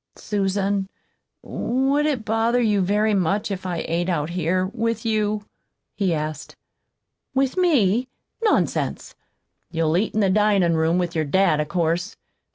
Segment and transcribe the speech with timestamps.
[0.15, 0.89] "Susan,
[1.43, 5.45] would it bother you very much if I ate out here with you?"
[5.93, 6.55] he asked.
[7.35, 8.07] "With me?
[8.43, 9.13] Nonsense!
[9.69, 12.17] You'll eat in the dinin' room with your dad, of course.